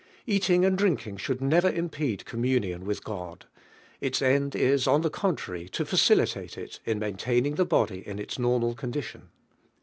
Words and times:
Eating 0.25 0.65
and 0.65 0.75
drinking 0.79 1.17
should 1.17 1.41
never 1.41 1.69
impede 1.69 2.25
communion 2.25 2.85
with 2.85 3.03
God; 3.03 3.45
its 3.99 4.19
end 4.19 4.55
is, 4.55 4.87
on 4.87 5.01
the 5.01 5.11
contrary, 5.11 5.69
to 5.69 5.85
facililate 5.85 6.57
it 6.57 6.79
in 6.85 6.97
maintaining 6.97 7.53
the 7.53 7.65
body 7.65 7.99
in 8.07 8.17
its 8.17 8.39
normal 8.39 8.73
condition. 8.73 9.29